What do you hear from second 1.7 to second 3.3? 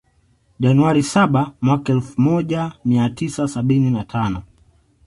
elfu moja mia